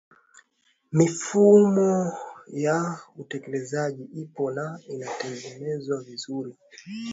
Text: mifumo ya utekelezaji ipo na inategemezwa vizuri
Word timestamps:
mifumo 0.91 2.13
ya 2.53 2.99
utekelezaji 3.17 4.03
ipo 4.03 4.51
na 4.51 4.79
inategemezwa 4.89 6.01
vizuri 6.01 6.55